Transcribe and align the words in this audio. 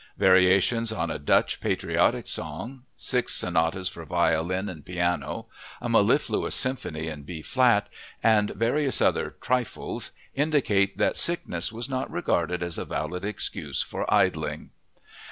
Variations 0.17 0.91
on 0.91 1.11
a 1.11 1.19
Dutch 1.19 1.61
patriotic 1.61 2.27
song, 2.27 2.85
six 2.97 3.35
sonatas 3.35 3.87
for 3.87 4.03
violin 4.03 4.67
and 4.67 4.83
piano, 4.83 5.45
a 5.79 5.89
mellifluous 5.89 6.55
symphony 6.55 7.05
in 7.05 7.21
B 7.21 7.43
flat, 7.43 7.87
and 8.23 8.49
various 8.49 8.99
other 8.99 9.35
"trifles" 9.39 10.11
indicate 10.33 10.97
that 10.97 11.17
sickness 11.17 11.71
was 11.71 11.87
not 11.87 12.09
regarded 12.09 12.63
as 12.63 12.79
a 12.79 12.85
valid 12.85 13.23
excuse 13.23 13.83
for 13.83 14.11
idling. 14.11 14.71